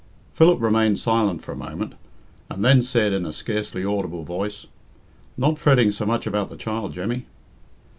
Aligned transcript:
Philip 0.33 0.59
remained 0.59 0.97
silent 0.97 1.43
for 1.43 1.51
a 1.51 1.55
moment, 1.55 1.93
and 2.49 2.65
then 2.65 2.81
said 2.81 3.13
in 3.13 3.23
a 3.23 3.31
scarcely 3.31 3.85
audible 3.85 4.23
voice 4.23 4.65
"Not 5.37 5.59
fretting 5.59 5.91
so 5.91 6.07
much 6.07 6.25
about 6.25 6.49
the 6.49 6.57
child, 6.57 6.93
Jemmy?" 6.95 7.27